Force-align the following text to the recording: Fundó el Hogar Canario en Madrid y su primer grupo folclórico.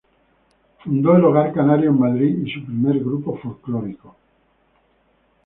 Fundó 0.83 1.15
el 1.15 1.23
Hogar 1.23 1.53
Canario 1.53 1.91
en 1.91 1.99
Madrid 1.99 2.35
y 2.47 2.51
su 2.51 2.65
primer 2.65 2.97
grupo 2.97 3.37
folclórico. 3.37 4.15